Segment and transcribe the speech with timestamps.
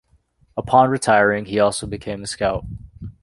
[0.57, 2.65] Upon retiring, he also became a scout.